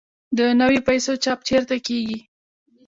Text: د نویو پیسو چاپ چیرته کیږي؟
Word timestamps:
د 0.37 0.39
نویو 0.59 0.85
پیسو 0.87 1.11
چاپ 1.23 1.39
چیرته 1.47 1.75
کیږي؟ 1.87 2.19